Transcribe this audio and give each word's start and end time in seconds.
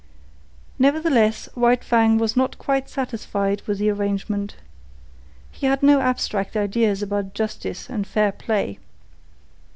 Nevertheless, 0.79 1.47
White 1.53 1.83
Fang 1.83 2.17
was 2.17 2.35
not 2.35 2.57
quite 2.57 2.89
satisfied 2.89 3.61
with 3.67 3.77
the 3.77 3.91
arrangement. 3.91 4.55
He 5.51 5.67
had 5.67 5.83
no 5.83 5.99
abstract 6.01 6.57
ideas 6.57 7.03
about 7.03 7.35
justice 7.35 7.87
and 7.87 8.07
fair 8.07 8.31
play. 8.31 8.79